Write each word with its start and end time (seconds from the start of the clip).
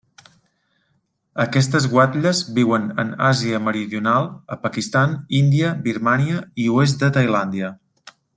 Aquestes 1.43 1.85
guatlles 1.91 2.41
viuen 2.55 2.87
en 3.03 3.11
Àsia 3.27 3.59
meridional, 3.67 4.25
a 4.57 4.57
Pakistan, 4.65 5.15
Índia, 5.43 5.75
Birmània 5.89 6.41
i 6.65 6.67
oest 6.79 7.05
de 7.07 7.13
Tailàndia. 7.21 7.73